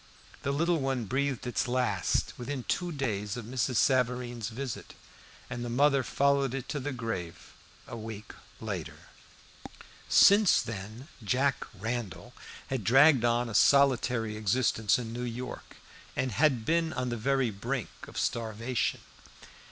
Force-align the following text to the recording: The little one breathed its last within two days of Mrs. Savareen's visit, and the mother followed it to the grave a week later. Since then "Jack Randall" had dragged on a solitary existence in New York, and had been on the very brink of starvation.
The 0.41 0.51
little 0.51 0.79
one 0.79 1.05
breathed 1.05 1.45
its 1.45 1.67
last 1.67 2.33
within 2.35 2.63
two 2.63 2.91
days 2.91 3.37
of 3.37 3.45
Mrs. 3.45 3.75
Savareen's 3.75 4.49
visit, 4.49 4.95
and 5.47 5.63
the 5.63 5.69
mother 5.69 6.01
followed 6.01 6.55
it 6.55 6.67
to 6.69 6.79
the 6.79 6.91
grave 6.91 7.53
a 7.87 7.95
week 7.95 8.33
later. 8.59 8.95
Since 10.09 10.63
then 10.63 11.07
"Jack 11.23 11.67
Randall" 11.79 12.33
had 12.71 12.83
dragged 12.83 13.23
on 13.23 13.47
a 13.47 13.53
solitary 13.53 14.35
existence 14.37 14.97
in 14.97 15.13
New 15.13 15.21
York, 15.21 15.75
and 16.15 16.31
had 16.31 16.65
been 16.65 16.93
on 16.93 17.09
the 17.09 17.15
very 17.15 17.51
brink 17.51 17.89
of 18.07 18.17
starvation. 18.17 19.01